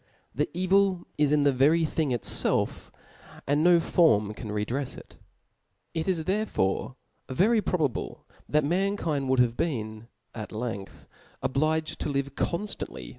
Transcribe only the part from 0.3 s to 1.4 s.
The evil is